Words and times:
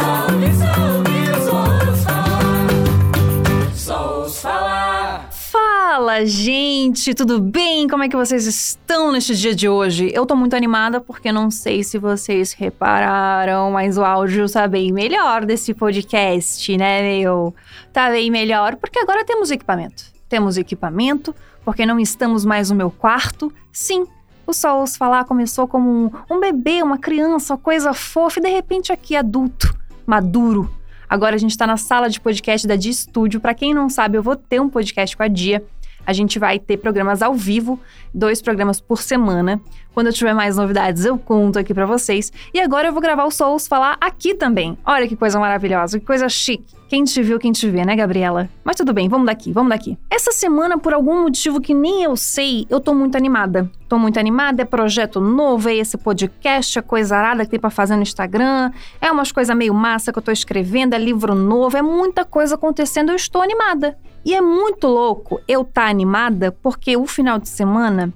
Falar. 4.42 5.29
Fala, 5.31 6.26
gente, 6.26 6.54
tudo 6.94 7.40
bem? 7.40 7.88
Como 7.88 8.04
é 8.04 8.10
que 8.10 8.15
vocês 8.15 8.46
estão 8.46 9.12
neste 9.12 9.35
dia 9.35 9.56
de 9.56 9.67
hoje? 9.67 10.12
Eu 10.13 10.26
tô 10.26 10.35
muito 10.35 10.56
animada 10.56 10.99
porque 10.99 11.31
não 11.31 11.49
sei 11.49 11.84
se 11.84 11.97
vocês 11.97 12.54
repararam, 12.54 13.72
mas 13.72 13.97
o 13.97 14.04
áudio 14.04 14.52
tá 14.52 14.67
bem 14.67 14.92
melhor 14.92 15.46
desse 15.46 15.74
podcast, 15.74 16.77
né, 16.77 17.02
meu? 17.02 17.53
Tá 17.91 18.09
bem 18.09 18.30
melhor 18.30 18.76
porque 18.76 18.99
agora 18.99 19.26
temos 19.26 19.52
equipamento. 19.52 20.03
Temos 20.27 20.57
equipamento 20.57 21.34
porque 21.63 21.85
não 21.85 21.99
estamos 21.99 22.45
mais 22.45 22.70
no 22.70 22.76
meu 22.76 22.91
quarto. 22.91 23.52
Sim, 23.71 24.05
o 24.45 24.52
Ouço 24.52 24.98
Falar 24.98 25.26
começou 25.26 25.67
como 25.67 25.90
um, 25.90 26.12
um 26.29 26.40
bebê, 26.40 26.84
uma 26.84 26.98
criança, 26.98 27.54
uma 27.54 27.59
coisa 27.59 27.93
fofa 27.93 28.40
e 28.40 28.43
de 28.43 28.49
repente 28.49 28.91
aqui 28.91 29.15
adulto, 29.15 29.76
maduro. 30.05 30.70
Agora 31.07 31.35
a 31.35 31.38
gente 31.38 31.57
tá 31.57 31.67
na 31.67 31.77
sala 31.77 32.09
de 32.09 32.20
podcast 32.20 32.67
da 32.67 32.76
Dia 32.76 32.91
Studio. 32.93 33.40
Pra 33.40 33.54
quem 33.54 33.73
não 33.73 33.90
sabe, 33.90 34.17
eu 34.17 34.23
vou 34.23 34.35
ter 34.35 34.59
um 34.59 34.70
podcast 34.70 35.15
com 35.15 35.23
a 35.23 35.27
Dia. 35.27 35.63
A 36.05 36.13
gente 36.13 36.37
vai 36.37 36.59
ter 36.59 36.77
programas 36.77 37.21
ao 37.21 37.33
vivo, 37.33 37.79
dois 38.13 38.41
programas 38.41 38.79
por 38.79 39.01
semana. 39.01 39.59
Quando 39.93 40.07
eu 40.07 40.13
tiver 40.13 40.33
mais 40.33 40.57
novidades, 40.57 41.05
eu 41.05 41.17
conto 41.17 41.57
aqui 41.57 41.73
pra 41.73 41.85
vocês. 41.85 42.31
E 42.53 42.59
agora 42.59 42.89
eu 42.89 42.93
vou 42.93 43.01
gravar 43.01 43.23
o 43.23 43.31
Souls 43.31 43.67
falar 43.67 43.97
aqui 43.99 44.35
também. 44.35 44.77
Olha 44.85 45.07
que 45.07 45.15
coisa 45.15 45.39
maravilhosa, 45.39 45.99
que 45.99 46.05
coisa 46.05 46.27
chique. 46.27 46.74
Quem 46.88 47.03
te 47.03 47.23
viu, 47.23 47.39
quem 47.39 47.52
te 47.52 47.67
vê, 47.67 47.84
né, 47.84 47.95
Gabriela? 47.95 48.48
Mas 48.63 48.75
tudo 48.75 48.93
bem, 48.93 49.09
vamos 49.09 49.26
daqui, 49.26 49.52
vamos 49.52 49.70
daqui. 49.70 49.98
Essa 50.07 50.31
semana, 50.31 50.77
por 50.77 50.93
algum 50.93 51.23
motivo 51.23 51.59
que 51.59 51.73
nem 51.73 52.04
eu 52.04 52.15
sei, 52.15 52.68
eu 52.70 52.79
tô 52.79 52.93
muito 52.93 53.15
animada. 53.15 53.70
Tô 53.90 53.98
muito 53.98 54.20
animada, 54.20 54.62
é 54.62 54.65
projeto 54.65 55.20
novo, 55.20 55.68
é 55.68 55.76
esse 55.76 55.98
podcast, 55.98 56.77
é 56.77 56.82
coisa 56.84 57.18
arada 57.18 57.43
que 57.43 57.49
tem 57.49 57.59
pra 57.59 57.71
fazer 57.71 57.96
no 57.96 58.04
Instagram, 58.04 58.71
é 59.01 59.12
umas 59.12 59.32
coisas 59.32 59.55
meio 59.55 59.74
massa 59.74 60.13
que 60.13 60.20
eu 60.20 60.24
tô 60.24 60.32
escrevendo, 60.32 60.93
é 60.93 60.99
livro 60.99 61.34
novo, 61.34 61.76
é 61.76 61.82
muita 61.82 62.24
coisa 62.24 62.54
acontecendo, 62.54 63.09
eu 63.09 63.15
estou 63.15 63.41
animada. 63.41 63.98
E 64.24 64.36
é 64.36 64.42
muito 64.42 64.88
louco 64.88 65.42
eu 65.48 65.62
estar 65.62 65.84
tá 65.84 65.90
animada 65.90 66.52
porque 66.52 66.96
o 66.96 67.08
final 67.08 67.40
de 67.40 67.50
semana 67.50 68.14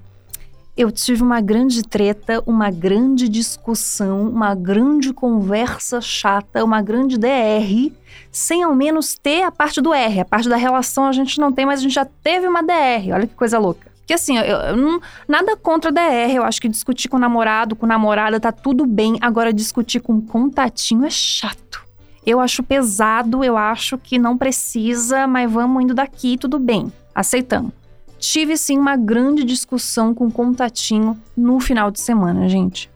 eu 0.79 0.89
tive 0.93 1.21
uma 1.21 1.41
grande 1.41 1.83
treta, 1.83 2.41
uma 2.45 2.71
grande 2.71 3.27
discussão, 3.27 4.29
uma 4.29 4.55
grande 4.55 5.11
conversa 5.11 5.99
chata, 5.99 6.63
uma 6.63 6.81
grande 6.81 7.17
DR, 7.17 7.91
sem 8.31 8.63
ao 8.63 8.73
menos 8.73 9.17
ter 9.17 9.43
a 9.43 9.51
parte 9.51 9.81
do 9.81 9.93
R. 9.93 10.21
A 10.21 10.25
parte 10.25 10.47
da 10.47 10.55
relação 10.55 11.05
a 11.05 11.11
gente 11.11 11.37
não 11.37 11.51
tem, 11.51 11.65
mas 11.65 11.81
a 11.81 11.83
gente 11.83 11.95
já 11.95 12.05
teve 12.05 12.47
uma 12.47 12.63
DR. 12.63 13.11
Olha 13.13 13.27
que 13.27 13.35
coisa 13.35 13.59
louca. 13.59 13.91
Porque 13.97 14.13
assim, 14.13 14.37
eu, 14.37 14.45
eu 14.45 14.77
não, 14.77 15.01
nada 15.27 15.57
contra 15.57 15.91
DR. 15.91 16.33
Eu 16.33 16.43
acho 16.43 16.61
que 16.61 16.69
discutir 16.69 17.09
com 17.09 17.17
o 17.17 17.19
namorado, 17.19 17.75
com 17.75 17.85
namorada, 17.85 18.39
tá 18.39 18.53
tudo 18.53 18.85
bem. 18.85 19.17
Agora, 19.19 19.51
discutir 19.51 19.99
com 19.99 20.21
contatinho 20.21 21.03
é 21.03 21.09
chato. 21.09 21.83
Eu 22.25 22.39
acho 22.39 22.63
pesado, 22.63 23.43
eu 23.43 23.57
acho 23.57 23.97
que 23.97 24.17
não 24.17 24.37
precisa, 24.37 25.27
mas 25.27 25.51
vamos 25.51 25.83
indo 25.83 25.93
daqui, 25.93 26.37
tudo 26.37 26.57
bem. 26.57 26.89
Aceitamos 27.13 27.78
tive 28.19 28.57
sim 28.57 28.77
uma 28.77 28.95
grande 28.95 29.43
discussão 29.43 30.13
com 30.13 30.27
o 30.27 30.31
contatinho 30.31 31.19
no 31.35 31.59
final 31.59 31.89
de 31.89 31.99
semana, 31.99 32.47
gente. 32.47 32.89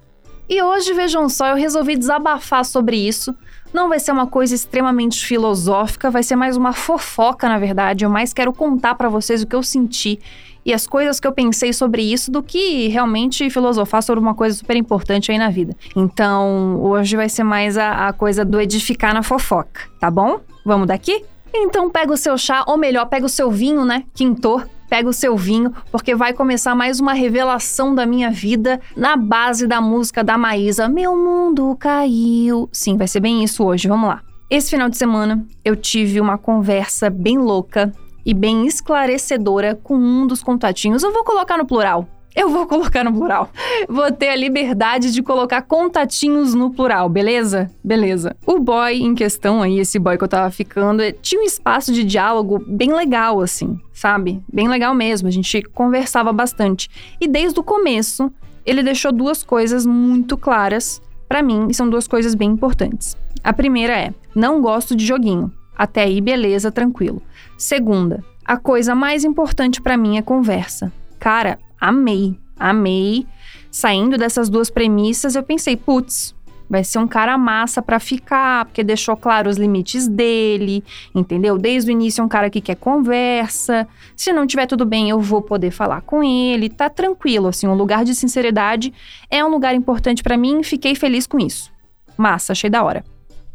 E 0.47 0.61
hoje, 0.61 0.93
vejam 0.93 1.29
só, 1.29 1.47
eu 1.47 1.55
resolvi 1.55 1.95
desabafar 1.95 2.66
sobre 2.66 2.97
isso. 2.97 3.33
Não 3.73 3.89
vai 3.89 3.99
ser 3.99 4.11
uma 4.11 4.27
coisa 4.27 4.53
extremamente 4.53 5.25
filosófica, 5.25 6.11
vai 6.11 6.21
ser 6.21 6.35
mais 6.35 6.55
uma 6.55 6.73
fofoca, 6.73 7.47
na 7.47 7.57
verdade. 7.57 8.05
Eu 8.05 8.09
mais 8.09 8.33
quero 8.33 8.53
contar 8.53 8.95
para 8.95 9.09
vocês 9.09 9.41
o 9.41 9.47
que 9.47 9.55
eu 9.55 9.63
senti 9.63 10.19
e 10.66 10.73
as 10.73 10.85
coisas 10.85 11.19
que 11.19 11.27
eu 11.27 11.31
pensei 11.31 11.73
sobre 11.73 12.03
isso 12.03 12.31
do 12.31 12.44
que 12.44 12.88
realmente 12.88 13.49
filosofar 13.49 14.03
sobre 14.03 14.22
uma 14.22 14.35
coisa 14.35 14.56
super 14.56 14.75
importante 14.75 15.31
aí 15.31 15.38
na 15.38 15.50
vida. 15.50 15.75
Então, 15.95 16.79
hoje 16.81 17.16
vai 17.16 17.29
ser 17.29 17.44
mais 17.44 17.78
a, 17.78 18.09
a 18.09 18.13
coisa 18.13 18.45
do 18.45 18.62
edificar 18.62 19.13
na 19.13 19.23
fofoca, 19.23 19.81
tá 20.00 20.12
bom? 20.12 20.39
Vamos 20.66 20.88
daqui? 20.88 21.25
Então 21.53 21.89
pega 21.89 22.12
o 22.12 22.17
seu 22.17 22.38
chá, 22.38 22.63
ou 22.67 22.78
melhor, 22.78 23.06
pega 23.06 23.25
o 23.25 23.29
seu 23.29 23.51
vinho, 23.51 23.85
né? 23.85 24.03
Quintor 24.13 24.66
pega 24.94 25.09
o 25.09 25.14
seu 25.14 25.36
vinho, 25.36 25.74
porque 25.92 26.14
vai 26.14 26.34
começar 26.34 26.76
mais 26.76 27.00
uma 27.00 27.14
revelação 27.14 27.96
da 27.96 28.06
minha 28.06 28.30
vida 28.30 28.80
na 28.96 29.18
base 29.18 29.66
da 29.66 29.81
música 29.81 30.24
da 30.24 30.38
Maísa. 30.38 30.88
Meu 30.88 31.18
mundo 31.18 31.76
caiu. 31.80 32.70
Sim, 32.72 32.96
vai 32.96 33.08
ser 33.08 33.20
bem 33.20 33.44
isso 33.44 33.64
hoje, 33.64 33.88
vamos 33.88 34.08
lá. 34.08 34.22
Esse 34.52 34.70
final 34.70 34.88
de 34.88 34.96
semana 34.96 35.44
eu 35.66 35.76
tive 35.76 36.22
uma 36.22 36.38
conversa 36.38 37.09
bem 37.09 37.40
louca 37.40 37.92
e 38.24 38.36
bem 38.36 38.68
esclarecedora 38.68 39.74
com 39.74 39.96
um 39.96 40.28
dos 40.28 40.44
contatinhos. 40.44 41.02
Eu 41.02 41.12
vou 41.12 41.24
colocar 41.24 41.58
no 41.58 41.66
plural, 41.66 42.08
eu 42.35 42.49
vou 42.49 42.67
colocar 42.67 43.03
no 43.03 43.13
plural. 43.13 43.49
Vou 43.88 44.11
ter 44.11 44.29
a 44.29 44.35
liberdade 44.35 45.11
de 45.11 45.21
colocar 45.21 45.61
contatinhos 45.61 46.53
no 46.53 46.71
plural, 46.71 47.07
beleza? 47.09 47.69
Beleza. 47.83 48.35
O 48.45 48.59
boy 48.59 48.94
em 49.01 49.13
questão 49.13 49.61
aí, 49.61 49.79
esse 49.79 49.99
boy 49.99 50.17
que 50.17 50.23
eu 50.23 50.27
tava 50.27 50.49
ficando, 50.49 51.03
tinha 51.21 51.41
um 51.41 51.45
espaço 51.45 51.91
de 51.94 52.03
diálogo 52.03 52.63
bem 52.67 52.94
legal, 52.94 53.41
assim, 53.41 53.79
sabe? 53.94 54.41
Bem 54.51 54.67
legal 54.67 54.94
mesmo. 54.95 55.27
A 55.27 55.31
gente 55.31 55.61
conversava 55.61 56.33
bastante. 56.33 56.89
E 57.19 57.27
desde 57.27 57.59
o 57.59 57.63
começo, 57.63 58.31
ele 58.65 58.81
deixou 58.81 59.11
duas 59.11 59.44
coisas 59.44 59.85
muito 59.85 60.38
claras 60.38 61.01
para 61.27 61.41
mim, 61.41 61.67
e 61.69 61.73
são 61.73 61.89
duas 61.89 62.07
coisas 62.07 62.35
bem 62.35 62.51
importantes. 62.51 63.17
A 63.44 63.51
primeira 63.51 63.94
é: 63.94 64.13
não 64.35 64.61
gosto 64.61 64.95
de 64.95 65.05
joguinho. 65.05 65.51
Até 65.75 66.03
aí, 66.03 66.21
beleza, 66.21 66.71
tranquilo. 66.71 67.21
Segunda, 67.57 68.23
a 68.45 68.57
coisa 68.57 68.94
mais 68.94 69.23
importante 69.23 69.81
para 69.81 69.97
mim 69.97 70.17
é 70.17 70.21
conversa. 70.21 70.94
Cara, 71.19 71.57
amei, 71.83 72.39
amei. 72.57 73.27
Saindo 73.69 74.17
dessas 74.17 74.49
duas 74.49 74.69
premissas, 74.69 75.35
eu 75.35 75.44
pensei, 75.44 75.75
putz, 75.75 76.33
vai 76.69 76.83
ser 76.83 76.99
um 76.99 77.07
cara 77.07 77.38
massa 77.38 77.81
para 77.81 77.99
ficar, 77.99 78.66
porque 78.66 78.83
deixou 78.83 79.17
claro 79.17 79.49
os 79.49 79.57
limites 79.57 80.07
dele, 80.07 80.83
entendeu? 81.13 81.57
Desde 81.57 81.91
o 81.91 81.91
início 81.91 82.21
é 82.21 82.23
um 82.23 82.29
cara 82.29 82.49
que 82.49 82.61
quer 82.61 82.75
conversa. 82.75 83.88
Se 84.16 84.31
não 84.31 84.47
tiver 84.47 84.66
tudo 84.66 84.85
bem, 84.85 85.09
eu 85.09 85.19
vou 85.19 85.41
poder 85.41 85.71
falar 85.71 86.01
com 86.01 86.23
ele, 86.23 86.69
tá 86.69 86.89
tranquilo, 86.89 87.47
assim, 87.47 87.67
um 87.67 87.75
lugar 87.75 88.05
de 88.05 88.15
sinceridade 88.15 88.94
é 89.29 89.44
um 89.44 89.50
lugar 89.50 89.75
importante 89.75 90.23
para 90.23 90.38
mim, 90.38 90.63
fiquei 90.63 90.95
feliz 90.95 91.27
com 91.27 91.38
isso. 91.38 91.71
Massa, 92.15 92.53
achei 92.53 92.69
da 92.69 92.83
hora. 92.83 93.03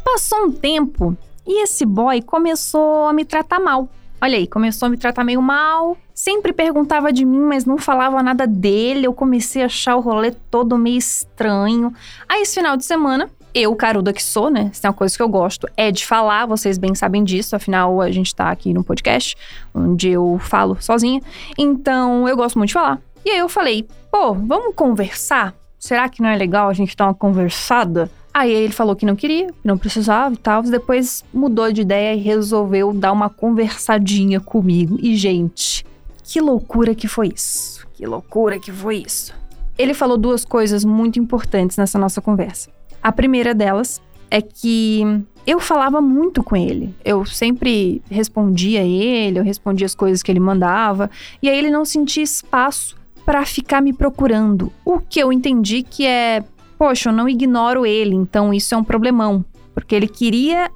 Passou 0.05 0.45
um 0.45 0.53
tempo 0.53 1.17
e 1.47 1.63
esse 1.63 1.87
boy 1.87 2.21
começou 2.21 3.07
a 3.07 3.13
me 3.13 3.25
tratar 3.25 3.59
mal. 3.59 3.89
Olha 4.21 4.37
aí, 4.37 4.49
começou 4.49 4.87
a 4.87 4.89
me 4.89 4.97
tratar 4.97 5.23
meio 5.23 5.41
mal. 5.41 5.97
Sempre 6.13 6.53
perguntava 6.53 7.13
de 7.13 7.25
mim, 7.25 7.39
mas 7.39 7.65
não 7.65 7.79
falava 7.79 8.21
nada 8.21 8.49
dele. 8.49 9.07
Eu 9.07 9.15
comecei 9.15 9.63
a 9.63 9.67
achar 9.67 9.95
o 9.95 10.01
rolê 10.01 10.33
todo 10.33 10.77
meio 10.77 10.99
estranho. 10.99 11.93
Aí, 12.29 12.43
esse 12.43 12.55
final 12.55 12.77
de 12.77 12.85
semana, 12.85 13.31
eu, 13.55 13.75
caruda 13.77 14.13
que 14.13 14.23
sou, 14.23 14.51
né? 14.51 14.71
Se 14.73 14.83
tem 14.83 14.89
uma 14.89 14.95
coisa 14.95 15.17
que 15.17 15.23
eu 15.23 15.29
gosto 15.29 15.69
é 15.77 15.93
de 15.93 16.05
falar, 16.05 16.47
vocês 16.47 16.79
bem 16.79 16.97
sabem 16.97 17.23
disso, 17.23 17.55
afinal 17.55 18.01
a 18.01 18.11
gente 18.11 18.35
tá 18.35 18.51
aqui 18.51 18.75
no 18.75 18.83
podcast, 18.83 19.37
onde 19.73 20.09
eu 20.09 20.37
falo 20.41 20.77
sozinha. 20.81 21.23
Então, 21.57 22.29
eu 22.29 22.37
gosto 22.37 22.59
muito 22.59 22.69
de 22.69 22.75
falar. 22.75 23.01
E 23.25 23.31
aí 23.31 23.39
eu 23.39 23.49
falei, 23.49 23.87
pô, 24.11 24.35
vamos 24.35 24.75
conversar? 24.75 25.55
Será 25.79 26.09
que 26.09 26.21
não 26.21 26.29
é 26.29 26.37
legal 26.37 26.69
a 26.69 26.73
gente 26.73 26.97
dar 26.97 27.07
uma 27.07 27.15
conversada? 27.15 28.11
Aí 28.33 28.53
ele 28.53 28.73
falou 28.73 28.95
que 28.95 29.07
não 29.07 29.17
queria, 29.17 29.49
que 29.49 29.67
não 29.67 29.79
precisava 29.79 30.35
e 30.35 30.39
tal. 30.39 30.63
Depois 30.63 31.25
mudou 31.33 31.73
de 31.73 31.81
ideia 31.81 32.15
e 32.15 32.21
resolveu 32.21 32.93
dar 32.93 33.13
uma 33.13 33.29
conversadinha 33.29 34.41
comigo. 34.41 34.99
E, 35.01 35.17
gente, 35.17 35.85
que 36.23 36.41
loucura 36.41 36.95
que 36.95 37.09
foi 37.09 37.33
isso. 37.35 37.87
Que 37.95 38.07
loucura 38.07 38.59
que 38.61 38.71
foi 38.71 38.99
isso. 39.07 39.35
Ele 39.77 39.95
falou 39.95 40.17
duas 40.17 40.45
coisas 40.45 40.85
muito 40.85 41.19
importantes 41.19 41.77
nessa 41.77 41.99
nossa 41.99 42.21
conversa. 42.21 42.71
A 43.03 43.11
primeira 43.11 43.55
delas 43.55 44.01
é 44.31 44.43
que 44.43 45.03
eu 45.47 45.59
falava 45.59 46.01
muito 46.01 46.43
com 46.43 46.55
ele. 46.57 46.95
Eu 47.05 47.25
sempre 47.25 48.03
respondia 48.11 48.81
a 48.81 48.85
ele, 48.85 49.39
eu 49.39 49.45
respondia 49.45 49.87
as 49.87 49.95
coisas 49.95 50.23
que 50.23 50.31
ele 50.31 50.41
mandava, 50.41 51.11
e 51.43 51.49
aí 51.49 51.57
ele 51.57 51.71
não 51.71 51.85
sentia 51.85 52.23
espaço 52.23 52.97
para 53.25 53.45
ficar 53.47 53.81
me 53.81 53.93
procurando. 53.93 54.73
O 54.85 55.01
que 55.01 55.21
eu 55.21 55.33
entendi 55.33 55.83
que 55.83 56.07
é 56.07 56.45
poxa, 56.79 57.09
eu 57.09 57.13
não 57.13 57.29
ignoro 57.29 57.85
ele, 57.85 58.15
então 58.15 58.55
isso 58.55 58.75
é 58.75 58.79
um 58.79 58.85
problemão. 58.85 59.45
Porque 59.75 59.95
ele 59.95 60.09
queria, 60.09 60.71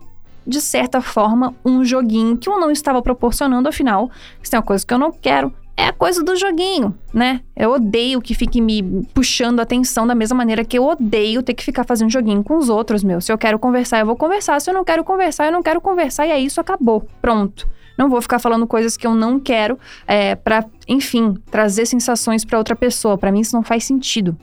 de 0.46 0.60
certa 0.60 1.00
forma, 1.00 1.54
um 1.64 1.84
joguinho 1.84 2.36
que 2.36 2.48
eu 2.48 2.58
não 2.58 2.70
estava 2.70 3.00
proporcionando, 3.00 3.68
afinal, 3.68 4.10
se 4.42 4.50
tem 4.50 4.58
uma 4.58 4.66
coisa 4.66 4.84
que 4.84 4.92
eu 4.92 4.98
não 4.98 5.12
quero, 5.12 5.52
é 5.76 5.86
a 5.86 5.92
coisa 5.92 6.22
do 6.22 6.36
joguinho, 6.36 6.94
né? 7.14 7.40
Eu 7.56 7.72
odeio 7.72 8.20
que 8.20 8.34
fique 8.34 8.60
me 8.60 9.04
puxando 9.14 9.60
a 9.60 9.62
atenção 9.62 10.06
da 10.06 10.14
mesma 10.14 10.36
maneira 10.36 10.64
que 10.64 10.78
eu 10.78 10.84
odeio 10.84 11.42
ter 11.42 11.54
que 11.54 11.64
ficar 11.64 11.84
fazendo 11.84 12.10
joguinho 12.10 12.44
com 12.44 12.58
os 12.58 12.68
outros, 12.68 13.02
meu. 13.02 13.20
Se 13.20 13.32
eu 13.32 13.38
quero 13.38 13.58
conversar, 13.58 14.00
eu 14.00 14.06
vou 14.06 14.16
conversar. 14.16 14.60
Se 14.60 14.68
eu 14.68 14.74
não 14.74 14.84
quero 14.84 15.02
conversar, 15.02 15.46
eu 15.46 15.52
não 15.52 15.62
quero 15.62 15.80
conversar. 15.80 16.26
E 16.26 16.30
é 16.30 16.38
isso, 16.38 16.60
acabou. 16.60 17.06
Pronto. 17.22 17.66
Não 17.96 18.08
vou 18.08 18.20
ficar 18.20 18.38
falando 18.38 18.66
coisas 18.66 18.96
que 18.96 19.06
eu 19.06 19.14
não 19.14 19.40
quero 19.40 19.78
é, 20.06 20.34
para, 20.34 20.64
enfim, 20.86 21.34
trazer 21.50 21.86
sensações 21.86 22.44
para 22.44 22.58
outra 22.58 22.76
pessoa. 22.76 23.16
Para 23.16 23.32
mim 23.32 23.40
isso 23.40 23.56
não 23.56 23.62
faz 23.62 23.84
sentido. 23.84 24.36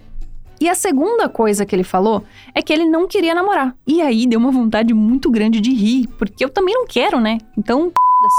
E 0.59 0.67
a 0.67 0.75
segunda 0.75 1.29
coisa 1.29 1.65
que 1.65 1.75
ele 1.75 1.83
falou 1.83 2.23
é 2.53 2.61
que 2.61 2.73
ele 2.73 2.85
não 2.85 3.07
queria 3.07 3.33
namorar. 3.33 3.75
E 3.87 4.01
aí 4.01 4.27
deu 4.27 4.39
uma 4.39 4.51
vontade 4.51 4.93
muito 4.93 5.31
grande 5.31 5.61
de 5.61 5.73
rir, 5.73 6.07
porque 6.17 6.43
eu 6.43 6.49
também 6.49 6.75
não 6.75 6.85
quero, 6.85 7.19
né? 7.19 7.37
Então, 7.57 7.91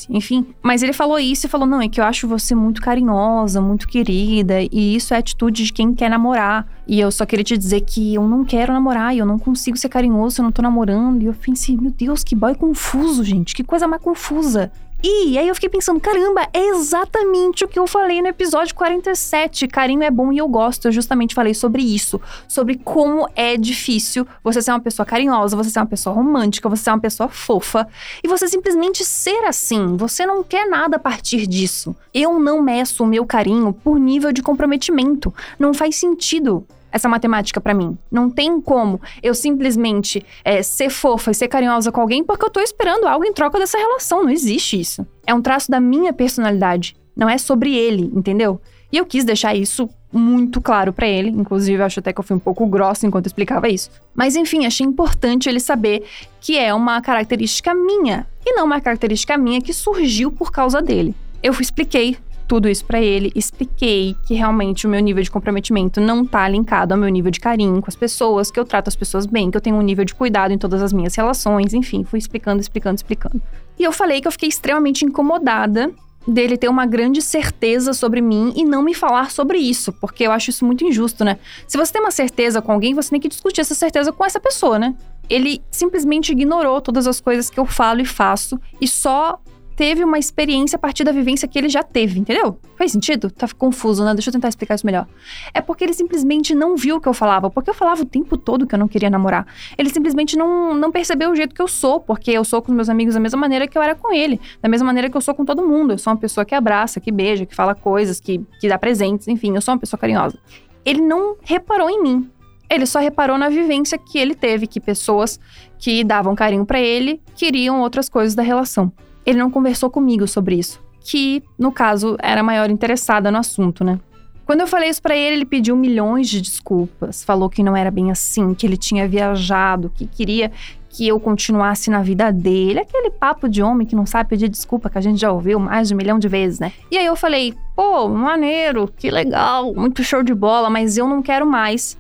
enfim. 0.08 0.46
Mas 0.62 0.82
ele 0.82 0.92
falou 0.92 1.18
isso 1.18 1.46
e 1.46 1.48
falou: 1.48 1.66
não, 1.66 1.80
é 1.80 1.88
que 1.88 2.00
eu 2.00 2.04
acho 2.04 2.28
você 2.28 2.54
muito 2.54 2.82
carinhosa, 2.82 3.60
muito 3.60 3.88
querida, 3.88 4.60
e 4.60 4.94
isso 4.94 5.14
é 5.14 5.16
atitude 5.16 5.64
de 5.64 5.72
quem 5.72 5.94
quer 5.94 6.10
namorar. 6.10 6.66
E 6.86 7.00
eu 7.00 7.10
só 7.10 7.24
queria 7.24 7.44
te 7.44 7.56
dizer 7.56 7.80
que 7.82 8.14
eu 8.14 8.26
não 8.28 8.44
quero 8.44 8.72
namorar, 8.72 9.14
e 9.14 9.18
eu 9.18 9.26
não 9.26 9.38
consigo 9.38 9.76
ser 9.76 9.88
carinhoso 9.88 10.40
eu 10.40 10.44
não 10.44 10.52
tô 10.52 10.60
namorando. 10.60 11.22
E 11.22 11.26
eu 11.26 11.34
pensei, 11.34 11.76
meu 11.76 11.90
Deus, 11.90 12.22
que 12.22 12.34
boy 12.34 12.54
confuso, 12.54 13.24
gente, 13.24 13.54
que 13.54 13.64
coisa 13.64 13.88
mais 13.88 14.02
confusa. 14.02 14.70
E 15.02 15.38
aí 15.38 15.48
eu 15.48 15.54
fiquei 15.54 15.70
pensando, 15.70 15.98
caramba, 15.98 16.46
é 16.52 16.68
exatamente 16.68 17.64
o 17.64 17.68
que 17.68 17.78
eu 17.78 17.86
falei 17.86 18.20
no 18.20 18.28
episódio 18.28 18.74
47. 18.74 19.66
Carinho 19.66 20.02
é 20.02 20.10
bom 20.10 20.30
e 20.30 20.36
eu 20.36 20.46
gosto. 20.46 20.88
Eu 20.88 20.92
justamente 20.92 21.34
falei 21.34 21.54
sobre 21.54 21.82
isso, 21.82 22.20
sobre 22.46 22.76
como 22.76 23.26
é 23.34 23.56
difícil 23.56 24.26
você 24.44 24.60
ser 24.60 24.72
uma 24.72 24.80
pessoa 24.80 25.06
carinhosa, 25.06 25.56
você 25.56 25.70
ser 25.70 25.78
uma 25.78 25.86
pessoa 25.86 26.14
romântica, 26.14 26.68
você 26.68 26.82
ser 26.82 26.90
uma 26.90 27.00
pessoa 27.00 27.30
fofa 27.30 27.88
e 28.22 28.28
você 28.28 28.46
simplesmente 28.46 29.02
ser 29.02 29.44
assim. 29.46 29.96
Você 29.96 30.26
não 30.26 30.44
quer 30.44 30.68
nada 30.68 30.96
a 30.96 31.00
partir 31.00 31.46
disso. 31.46 31.96
Eu 32.12 32.38
não 32.38 32.60
meço 32.60 33.02
o 33.02 33.06
meu 33.06 33.24
carinho 33.24 33.72
por 33.72 33.98
nível 33.98 34.32
de 34.32 34.42
comprometimento. 34.42 35.32
Não 35.58 35.72
faz 35.72 35.96
sentido 35.96 36.66
essa 36.92 37.08
matemática 37.08 37.60
pra 37.60 37.74
mim. 37.74 37.96
Não 38.10 38.30
tem 38.30 38.60
como 38.60 39.00
eu 39.22 39.34
simplesmente 39.34 40.24
é, 40.44 40.62
ser 40.62 40.90
fofa 40.90 41.30
e 41.30 41.34
ser 41.34 41.48
carinhosa 41.48 41.92
com 41.92 42.00
alguém 42.00 42.24
porque 42.24 42.44
eu 42.44 42.50
tô 42.50 42.60
esperando 42.60 43.06
algo 43.06 43.24
em 43.24 43.32
troca 43.32 43.58
dessa 43.58 43.78
relação. 43.78 44.22
Não 44.22 44.30
existe 44.30 44.80
isso. 44.80 45.06
É 45.26 45.34
um 45.34 45.42
traço 45.42 45.70
da 45.70 45.80
minha 45.80 46.12
personalidade. 46.12 46.96
Não 47.16 47.28
é 47.28 47.38
sobre 47.38 47.74
ele, 47.74 48.10
entendeu? 48.14 48.60
E 48.92 48.96
eu 48.96 49.06
quis 49.06 49.24
deixar 49.24 49.54
isso 49.54 49.88
muito 50.12 50.60
claro 50.60 50.92
pra 50.92 51.06
ele. 51.06 51.30
Inclusive, 51.30 51.82
acho 51.82 52.00
até 52.00 52.12
que 52.12 52.18
eu 52.18 52.24
fui 52.24 52.36
um 52.36 52.40
pouco 52.40 52.66
grossa 52.66 53.06
enquanto 53.06 53.26
explicava 53.26 53.68
isso. 53.68 53.90
Mas 54.14 54.34
enfim, 54.36 54.66
achei 54.66 54.84
importante 54.84 55.48
ele 55.48 55.60
saber 55.60 56.04
que 56.40 56.58
é 56.58 56.74
uma 56.74 57.00
característica 57.00 57.74
minha 57.74 58.26
e 58.44 58.52
não 58.54 58.64
uma 58.64 58.80
característica 58.80 59.36
minha 59.36 59.60
que 59.60 59.72
surgiu 59.72 60.30
por 60.32 60.50
causa 60.50 60.82
dele. 60.82 61.14
Eu 61.42 61.52
expliquei 61.60 62.16
tudo 62.50 62.68
isso 62.68 62.84
pra 62.84 63.00
ele, 63.00 63.30
expliquei 63.36 64.16
que 64.26 64.34
realmente 64.34 64.84
o 64.84 64.90
meu 64.90 64.98
nível 64.98 65.22
de 65.22 65.30
comprometimento 65.30 66.00
não 66.00 66.26
tá 66.26 66.48
linkado 66.48 66.92
ao 66.92 66.98
meu 66.98 67.08
nível 67.08 67.30
de 67.30 67.38
carinho 67.38 67.80
com 67.80 67.86
as 67.86 67.94
pessoas, 67.94 68.50
que 68.50 68.58
eu 68.58 68.64
trato 68.64 68.88
as 68.88 68.96
pessoas 68.96 69.24
bem, 69.24 69.52
que 69.52 69.56
eu 69.56 69.60
tenho 69.60 69.76
um 69.76 69.82
nível 69.82 70.04
de 70.04 70.12
cuidado 70.12 70.52
em 70.52 70.58
todas 70.58 70.82
as 70.82 70.92
minhas 70.92 71.14
relações, 71.14 71.72
enfim, 71.72 72.02
fui 72.02 72.18
explicando, 72.18 72.60
explicando, 72.60 72.96
explicando. 72.96 73.40
E 73.78 73.84
eu 73.84 73.92
falei 73.92 74.20
que 74.20 74.26
eu 74.26 74.32
fiquei 74.32 74.48
extremamente 74.48 75.04
incomodada 75.04 75.92
dele 76.26 76.58
ter 76.58 76.68
uma 76.68 76.86
grande 76.86 77.22
certeza 77.22 77.92
sobre 77.92 78.20
mim 78.20 78.52
e 78.56 78.64
não 78.64 78.82
me 78.82 78.94
falar 78.94 79.30
sobre 79.30 79.58
isso, 79.58 79.92
porque 79.92 80.24
eu 80.24 80.32
acho 80.32 80.50
isso 80.50 80.64
muito 80.64 80.82
injusto, 80.82 81.24
né? 81.24 81.38
Se 81.68 81.78
você 81.78 81.92
tem 81.92 82.02
uma 82.02 82.10
certeza 82.10 82.60
com 82.60 82.72
alguém, 82.72 82.94
você 82.94 83.10
tem 83.10 83.20
que 83.20 83.28
discutir 83.28 83.60
essa 83.60 83.76
certeza 83.76 84.10
com 84.10 84.24
essa 84.24 84.40
pessoa, 84.40 84.76
né? 84.76 84.92
Ele 85.28 85.62
simplesmente 85.70 86.32
ignorou 86.32 86.80
todas 86.80 87.06
as 87.06 87.20
coisas 87.20 87.48
que 87.48 87.60
eu 87.60 87.64
falo 87.64 88.00
e 88.00 88.04
faço 88.04 88.60
e 88.80 88.88
só 88.88 89.38
teve 89.80 90.04
uma 90.04 90.18
experiência 90.18 90.76
a 90.76 90.78
partir 90.78 91.04
da 91.04 91.10
vivência 91.10 91.48
que 91.48 91.58
ele 91.58 91.70
já 91.70 91.82
teve, 91.82 92.20
entendeu? 92.20 92.58
Faz 92.76 92.92
sentido? 92.92 93.30
Tá 93.30 93.48
confuso, 93.56 94.04
né? 94.04 94.12
Deixa 94.12 94.28
eu 94.28 94.32
tentar 94.32 94.50
explicar 94.50 94.74
isso 94.74 94.84
melhor. 94.84 95.08
É 95.54 95.62
porque 95.62 95.82
ele 95.82 95.94
simplesmente 95.94 96.54
não 96.54 96.76
viu 96.76 96.96
o 96.96 97.00
que 97.00 97.08
eu 97.08 97.14
falava, 97.14 97.48
porque 97.48 97.70
eu 97.70 97.72
falava 97.72 98.02
o 98.02 98.04
tempo 98.04 98.36
todo 98.36 98.66
que 98.66 98.74
eu 98.74 98.78
não 98.78 98.86
queria 98.86 99.08
namorar. 99.08 99.46
Ele 99.78 99.88
simplesmente 99.88 100.36
não, 100.36 100.74
não 100.74 100.92
percebeu 100.92 101.30
o 101.30 101.34
jeito 101.34 101.54
que 101.54 101.62
eu 101.62 101.66
sou, 101.66 101.98
porque 101.98 102.30
eu 102.30 102.44
sou 102.44 102.60
com 102.60 102.70
meus 102.72 102.90
amigos 102.90 103.14
da 103.14 103.20
mesma 103.20 103.40
maneira 103.40 103.66
que 103.66 103.78
eu 103.78 103.80
era 103.80 103.94
com 103.94 104.12
ele, 104.12 104.38
da 104.60 104.68
mesma 104.68 104.84
maneira 104.84 105.08
que 105.08 105.16
eu 105.16 105.20
sou 105.22 105.34
com 105.34 105.46
todo 105.46 105.66
mundo. 105.66 105.94
Eu 105.94 105.98
sou 105.98 106.12
uma 106.12 106.18
pessoa 106.18 106.44
que 106.44 106.54
abraça, 106.54 107.00
que 107.00 107.10
beija, 107.10 107.46
que 107.46 107.56
fala 107.56 107.74
coisas, 107.74 108.20
que, 108.20 108.38
que 108.60 108.68
dá 108.68 108.76
presentes, 108.76 109.28
enfim, 109.28 109.54
eu 109.54 109.62
sou 109.62 109.72
uma 109.72 109.80
pessoa 109.80 109.98
carinhosa. 109.98 110.38
Ele 110.84 111.00
não 111.00 111.36
reparou 111.42 111.88
em 111.88 112.02
mim. 112.02 112.30
Ele 112.68 112.84
só 112.84 112.98
reparou 112.98 113.38
na 113.38 113.48
vivência 113.48 113.96
que 113.96 114.18
ele 114.18 114.34
teve, 114.34 114.66
que 114.66 114.78
pessoas 114.78 115.40
que 115.78 116.04
davam 116.04 116.34
carinho 116.34 116.66
para 116.66 116.78
ele 116.82 117.18
queriam 117.34 117.80
outras 117.80 118.10
coisas 118.10 118.34
da 118.34 118.42
relação 118.42 118.92
ele 119.30 119.38
não 119.38 119.50
conversou 119.50 119.90
comigo 119.90 120.26
sobre 120.26 120.56
isso, 120.56 120.80
que, 121.00 121.42
no 121.58 121.72
caso, 121.72 122.16
era 122.20 122.40
a 122.40 122.44
maior 122.44 122.70
interessada 122.70 123.30
no 123.30 123.38
assunto, 123.38 123.82
né? 123.82 123.98
Quando 124.44 124.62
eu 124.62 124.66
falei 124.66 124.88
isso 124.88 125.00
para 125.00 125.16
ele, 125.16 125.36
ele 125.36 125.44
pediu 125.44 125.76
milhões 125.76 126.28
de 126.28 126.40
desculpas, 126.40 127.22
falou 127.22 127.48
que 127.48 127.62
não 127.62 127.76
era 127.76 127.90
bem 127.90 128.10
assim, 128.10 128.52
que 128.52 128.66
ele 128.66 128.76
tinha 128.76 129.06
viajado, 129.06 129.92
que 129.94 130.06
queria 130.06 130.50
que 130.88 131.06
eu 131.06 131.20
continuasse 131.20 131.88
na 131.88 132.02
vida 132.02 132.32
dele, 132.32 132.80
aquele 132.80 133.10
papo 133.10 133.48
de 133.48 133.62
homem 133.62 133.86
que 133.86 133.94
não 133.94 134.04
sabe 134.04 134.28
pedir 134.28 134.48
desculpa 134.48 134.90
que 134.90 134.98
a 134.98 135.00
gente 135.00 135.20
já 135.20 135.30
ouviu 135.30 135.60
mais 135.60 135.86
de 135.86 135.94
um 135.94 135.96
milhão 135.96 136.18
de 136.18 136.26
vezes, 136.26 136.58
né? 136.58 136.72
E 136.90 136.98
aí 136.98 137.06
eu 137.06 137.14
falei, 137.14 137.54
pô, 137.76 138.08
maneiro, 138.08 138.92
que 138.96 139.08
legal, 139.08 139.72
muito 139.72 140.02
show 140.02 140.20
de 140.20 140.34
bola, 140.34 140.68
mas 140.68 140.98
eu 140.98 141.06
não 141.06 141.22
quero 141.22 141.46
mais. 141.46 141.96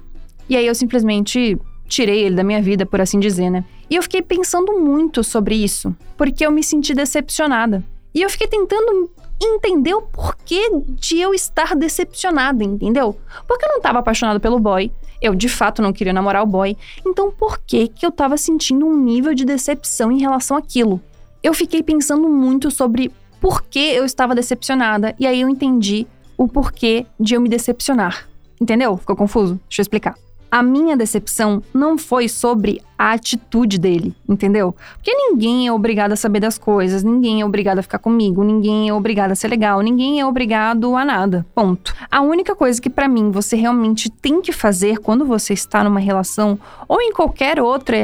E 0.48 0.56
aí 0.56 0.66
eu 0.66 0.74
simplesmente 0.74 1.56
tirei 1.86 2.24
ele 2.24 2.34
da 2.34 2.42
minha 2.42 2.60
vida, 2.60 2.84
por 2.84 3.00
assim 3.00 3.20
dizer, 3.20 3.48
né? 3.48 3.64
E 3.90 3.96
eu 3.96 4.02
fiquei 4.04 4.22
pensando 4.22 4.78
muito 4.78 5.24
sobre 5.24 5.56
isso, 5.56 5.94
porque 6.16 6.46
eu 6.46 6.52
me 6.52 6.62
senti 6.62 6.94
decepcionada. 6.94 7.84
E 8.14 8.22
eu 8.22 8.30
fiquei 8.30 8.46
tentando 8.46 9.10
entender 9.42 9.94
o 9.94 10.02
porquê 10.02 10.70
de 10.88 11.18
eu 11.18 11.34
estar 11.34 11.74
decepcionada, 11.74 12.62
entendeu? 12.62 13.16
Porque 13.48 13.64
eu 13.64 13.68
não 13.70 13.78
estava 13.78 13.98
apaixonada 13.98 14.38
pelo 14.38 14.60
boy, 14.60 14.92
eu 15.20 15.34
de 15.34 15.48
fato 15.48 15.82
não 15.82 15.92
queria 15.92 16.12
namorar 16.12 16.42
o 16.42 16.46
boy, 16.46 16.76
então 17.04 17.32
por 17.32 17.58
que 17.58 17.88
que 17.88 18.06
eu 18.06 18.10
estava 18.10 18.36
sentindo 18.36 18.86
um 18.86 18.96
nível 18.96 19.34
de 19.34 19.44
decepção 19.44 20.12
em 20.12 20.20
relação 20.20 20.56
àquilo? 20.56 21.00
Eu 21.42 21.52
fiquei 21.52 21.82
pensando 21.82 22.28
muito 22.28 22.70
sobre 22.70 23.10
por 23.40 23.62
que 23.62 23.78
eu 23.78 24.04
estava 24.04 24.34
decepcionada 24.34 25.16
e 25.18 25.26
aí 25.26 25.40
eu 25.40 25.48
entendi 25.48 26.06
o 26.36 26.46
porquê 26.46 27.06
de 27.18 27.34
eu 27.34 27.40
me 27.40 27.48
decepcionar. 27.48 28.28
Entendeu? 28.60 28.96
Ficou 28.98 29.16
confuso? 29.16 29.58
Deixa 29.68 29.80
eu 29.80 29.84
explicar 29.84 30.14
a 30.50 30.62
minha 30.62 30.96
decepção 30.96 31.62
não 31.72 31.96
foi 31.96 32.28
sobre 32.28 32.82
a 32.98 33.12
atitude 33.12 33.78
dele, 33.78 34.14
entendeu? 34.28 34.74
Porque 34.94 35.14
ninguém 35.14 35.66
é 35.66 35.72
obrigado 35.72 36.12
a 36.12 36.16
saber 36.16 36.40
das 36.40 36.58
coisas, 36.58 37.02
ninguém 37.02 37.40
é 37.40 37.46
obrigado 37.46 37.78
a 37.78 37.82
ficar 37.82 37.98
comigo, 37.98 38.42
ninguém 38.42 38.88
é 38.88 38.94
obrigado 38.94 39.30
a 39.30 39.34
ser 39.34 39.48
legal, 39.48 39.80
ninguém 39.80 40.20
é 40.20 40.26
obrigado 40.26 40.94
a 40.96 41.04
nada. 41.04 41.46
Ponto. 41.54 41.94
A 42.10 42.20
única 42.20 42.54
coisa 42.54 42.80
que 42.80 42.90
para 42.90 43.08
mim 43.08 43.30
você 43.30 43.56
realmente 43.56 44.10
tem 44.10 44.42
que 44.42 44.52
fazer 44.52 44.98
quando 44.98 45.24
você 45.24 45.54
está 45.54 45.84
numa 45.84 46.00
relação 46.00 46.58
ou 46.88 47.00
em 47.00 47.12
qualquer 47.12 47.60
outra 47.60 47.96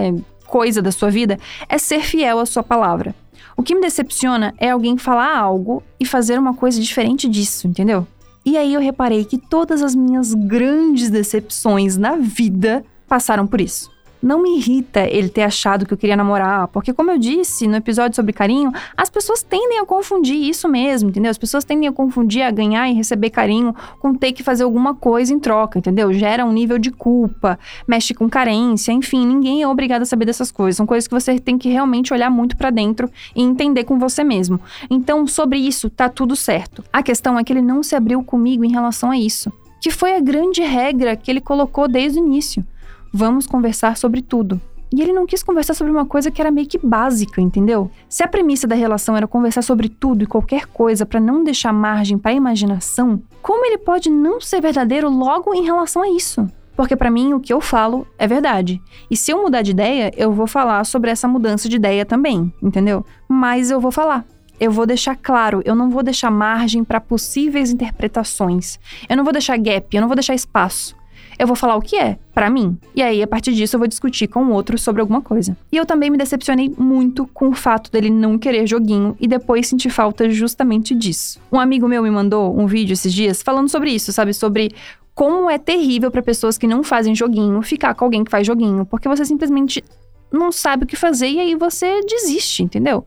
coisa 0.46 0.81
da 0.81 0.93
sua 0.93 1.10
vida 1.10 1.38
é 1.69 1.76
ser 1.76 2.00
fiel 2.00 2.38
à 2.38 2.46
sua 2.46 2.62
palavra. 2.62 3.14
O 3.56 3.62
que 3.62 3.75
me 3.75 3.81
decepciona 3.81 4.54
é 4.58 4.70
alguém 4.70 4.98
falar 4.98 5.37
algo 5.37 5.82
e 5.98 6.04
fazer 6.04 6.38
uma 6.38 6.54
coisa 6.54 6.81
diferente 6.81 7.26
disso, 7.26 7.66
entendeu? 7.66 8.06
E 8.46 8.56
aí 8.56 8.75
eu 8.75 8.81
reparei 8.81 9.25
que 9.25 9.38
todas 9.38 9.82
as 9.82 9.93
minhas 9.96 10.32
grandes 10.32 11.10
decepções 11.10 11.96
na 11.96 12.14
vida 12.14 12.84
passaram 13.08 13.44
por 13.44 13.60
isso. 13.60 13.90
Não 14.22 14.42
me 14.42 14.56
irrita 14.56 15.06
ele 15.08 15.28
ter 15.28 15.42
achado 15.42 15.84
que 15.86 15.92
eu 15.92 15.98
queria 15.98 16.16
namorar, 16.16 16.68
porque, 16.68 16.92
como 16.92 17.10
eu 17.10 17.18
disse 17.18 17.66
no 17.66 17.76
episódio 17.76 18.16
sobre 18.16 18.32
carinho, 18.32 18.72
as 18.96 19.10
pessoas 19.10 19.42
tendem 19.42 19.78
a 19.78 19.84
confundir 19.84 20.36
isso 20.36 20.68
mesmo, 20.68 21.10
entendeu? 21.10 21.31
As 21.31 21.38
pessoas 21.38 21.64
tendem 21.64 21.88
a 21.88 21.93
confundir 21.93 22.43
a 22.43 22.50
ganhar 22.50 22.88
e 22.88 22.94
receber 22.94 23.31
carinho 23.31 23.74
com 24.00 24.14
ter 24.14 24.32
que 24.32 24.43
fazer 24.43 24.64
alguma 24.64 24.94
coisa 24.94 25.32
em 25.32 25.38
troca, 25.38 25.79
entendeu? 25.79 26.12
Gera 26.12 26.44
um 26.44 26.52
nível 26.52 26.79
de 26.79 26.91
culpa, 26.91 27.58
mexe 27.86 28.14
com 28.14 28.29
carência, 28.29 28.93
enfim, 28.93 29.26
ninguém 29.26 29.62
é 29.62 29.69
obrigado 29.69 30.02
a 30.02 30.06
saber 30.06 30.24
dessas 30.24 30.50
coisas. 30.50 30.76
São 30.76 30.86
coisas 30.86 31.06
que 31.06 31.14
você 31.14 31.38
tem 31.38 31.58
que 31.58 31.69
realmente 31.69 32.12
olhar 32.12 32.31
muito 32.31 32.56
para 32.56 32.70
dentro 32.70 33.10
e 33.34 33.43
entender 33.43 33.84
com 33.84 33.98
você 33.98 34.24
mesmo. 34.24 34.60
Então, 34.91 35.26
sobre 35.26 35.58
isso, 35.58 35.91
tá 35.91 36.08
tudo 36.08 36.34
certo. 36.34 36.82
A 36.93 37.02
questão 37.02 37.38
é 37.38 37.44
que 37.44 37.52
ele 37.52 37.62
não 37.62 37.82
se 37.82 37.94
abriu 37.94 38.22
comigo 38.22 38.64
em 38.64 38.72
relação 38.72 39.10
a 39.10 39.19
isso, 39.19 39.52
que 39.81 39.91
foi 39.91 40.17
a 40.17 40.20
grande 40.20 40.62
regra 40.62 41.17
que 41.17 41.31
ele 41.31 41.41
colocou 41.41 41.86
desde 41.86 42.19
o 42.19 42.24
início. 42.24 42.64
Vamos 43.13 43.46
conversar 43.46 43.96
sobre 43.96 44.22
tudo. 44.22 44.60
E 44.93 45.03
ele 45.03 45.13
não 45.13 45.27
quis 45.27 45.43
conversar 45.43 45.75
sobre 45.75 45.93
uma 45.93 46.06
coisa 46.06 46.31
que 46.31 46.41
era 46.41 46.51
meio 46.51 46.67
que 46.67 46.79
básica, 46.79 47.41
entendeu? 47.41 47.91
Se 48.08 48.22
a 48.22 48.29
premissa 48.29 48.67
da 48.67 48.75
relação 48.75 49.17
era 49.17 49.27
conversar 49.27 49.63
sobre 49.63 49.89
tudo 49.89 50.22
e 50.22 50.27
qualquer 50.27 50.67
coisa 50.67 51.05
para 51.05 51.19
não 51.19 51.43
deixar 51.43 51.72
margem 51.72 52.17
para 52.17 52.32
imaginação, 52.32 53.20
como 53.43 53.67
ele 53.67 53.79
pode 53.79 54.08
não 54.08 54.41
ser 54.41 54.60
verdadeiro 54.60 55.10
logo 55.10 55.53
em 55.55 55.65
relação 55.65 56.03
a 56.03 56.08
isso? 56.08 56.48
Porque 56.77 56.94
para 56.94 57.10
mim 57.10 57.32
o 57.32 57.41
que 57.41 57.53
eu 57.53 57.60
falo 57.60 58.06
é 58.19 58.27
verdade. 58.27 58.81
E 59.10 59.17
se 59.17 59.31
eu 59.32 59.43
mudar 59.43 59.63
de 59.63 59.72
ideia, 59.72 60.13
eu 60.17 60.31
vou 60.32 60.46
falar 60.46 60.84
sobre 60.84 61.10
essa 61.10 61.27
mudança 61.27 61.69
de 61.69 61.77
ideia 61.77 62.05
também, 62.05 62.53
entendeu? 62.63 63.05
Mas 63.29 63.70
eu 63.70 63.81
vou 63.81 63.91
falar. 63.91 64.25
Eu 64.58 64.70
vou 64.70 64.86
deixar 64.86 65.17
claro, 65.17 65.60
eu 65.65 65.75
não 65.75 65.91
vou 65.91 66.03
deixar 66.03 66.31
margem 66.31 66.82
para 66.82 67.01
possíveis 67.01 67.70
interpretações. 67.70 68.79
Eu 69.08 69.17
não 69.17 69.25
vou 69.25 69.32
deixar 69.32 69.58
gap, 69.58 69.94
eu 69.94 70.01
não 70.01 70.08
vou 70.08 70.15
deixar 70.17 70.34
espaço 70.34 70.95
eu 71.38 71.46
vou 71.46 71.56
falar 71.56 71.76
o 71.76 71.82
que 71.82 71.96
é, 71.96 72.19
para 72.32 72.48
mim. 72.48 72.76
E 72.94 73.02
aí, 73.02 73.22
a 73.22 73.26
partir 73.26 73.52
disso, 73.52 73.76
eu 73.76 73.78
vou 73.78 73.88
discutir 73.88 74.26
com 74.26 74.44
o 74.44 74.52
outro 74.52 74.78
sobre 74.78 75.00
alguma 75.00 75.20
coisa. 75.20 75.56
E 75.70 75.76
eu 75.76 75.84
também 75.84 76.10
me 76.10 76.16
decepcionei 76.16 76.72
muito 76.78 77.26
com 77.26 77.48
o 77.48 77.55
fato 77.55 77.90
dele 77.90 78.10
não 78.10 78.38
querer 78.38 78.66
joguinho 78.66 79.16
e 79.20 79.28
depois 79.28 79.66
sentir 79.66 79.90
falta 79.90 80.31
justamente 80.31 80.94
disso. 80.94 81.40
Um 81.52 81.60
amigo 81.60 81.86
meu 81.86 82.02
me 82.02 82.10
mandou 82.10 82.58
um 82.58 82.66
vídeo 82.66 82.94
esses 82.94 83.12
dias 83.12 83.43
falando 83.43 83.69
sobre 83.69 83.90
isso, 83.90 84.12
sabe? 84.12 84.32
Sobre 84.32 84.70
como 85.14 85.50
é 85.50 85.58
terrível 85.58 86.10
para 86.10 86.22
pessoas 86.22 86.58
que 86.58 86.66
não 86.66 86.82
fazem 86.82 87.14
joguinho 87.14 87.62
ficar 87.62 87.94
com 87.94 88.05
alguém 88.05 88.22
que 88.22 88.31
faz 88.31 88.46
joguinho, 88.46 88.84
porque 88.84 89.08
você 89.08 89.24
simplesmente 89.24 89.82
não 90.31 90.52
sabe 90.52 90.84
o 90.84 90.86
que 90.86 90.96
fazer 90.96 91.28
e 91.28 91.40
aí 91.40 91.55
você 91.55 92.02
desiste, 92.02 92.62
entendeu? 92.62 93.05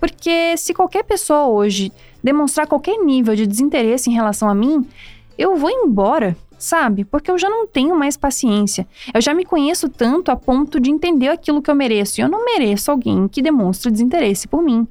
Porque 0.00 0.56
se 0.56 0.74
qualquer 0.74 1.04
pessoa 1.04 1.46
hoje 1.46 1.92
demonstrar 2.22 2.66
qualquer 2.66 2.98
nível 2.98 3.36
de 3.36 3.46
desinteresse 3.46 4.10
em 4.10 4.14
relação 4.14 4.48
a 4.48 4.54
mim, 4.54 4.86
eu 5.38 5.56
vou 5.56 5.70
embora 5.70 6.36
sabe? 6.64 7.04
Porque 7.04 7.30
eu 7.30 7.38
já 7.38 7.48
não 7.48 7.66
tenho 7.66 7.94
mais 7.94 8.16
paciência. 8.16 8.86
Eu 9.12 9.20
já 9.20 9.34
me 9.34 9.44
conheço 9.44 9.88
tanto 9.88 10.30
a 10.30 10.36
ponto 10.36 10.80
de 10.80 10.90
entender 10.90 11.28
aquilo 11.28 11.62
que 11.62 11.70
eu 11.70 11.74
mereço. 11.74 12.20
E 12.20 12.22
eu 12.22 12.28
não 12.28 12.44
mereço 12.44 12.90
alguém 12.90 13.28
que 13.28 13.42
demonstre 13.42 13.90
desinteresse 13.90 14.48
por 14.48 14.62
mim. 14.62 14.86